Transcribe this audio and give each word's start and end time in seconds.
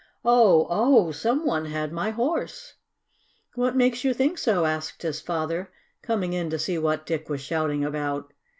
"Oh! 0.25 0.65
Oh! 0.71 1.11
Some 1.11 1.45
one 1.45 1.65
had 1.65 1.93
my 1.93 2.09
Horse!" 2.09 2.73
"What 3.53 3.75
makes 3.75 4.03
you 4.03 4.15
think 4.15 4.39
so?" 4.39 4.65
asked 4.65 5.03
his 5.03 5.21
father, 5.21 5.69
coming 6.01 6.33
in 6.33 6.49
to 6.49 6.57
see 6.57 6.79
what 6.79 7.05
Dick 7.05 7.29
was 7.29 7.41
shouting 7.41 7.85
about. 7.85 8.33